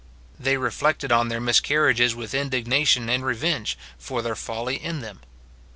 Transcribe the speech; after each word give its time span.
They 0.39 0.57
reflected 0.57 1.11
on 1.11 1.27
their 1.27 1.39
miscarriages 1.39 2.15
with 2.15 2.33
indignation 2.33 3.07
and 3.07 3.23
revenge, 3.23 3.77
for 3.99 4.23
their 4.23 4.35
folly 4.35 4.83
in 4.83 5.01
them. 5.01 5.19